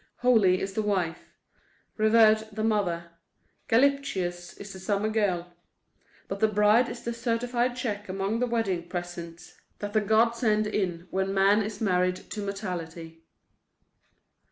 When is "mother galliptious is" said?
2.63-4.73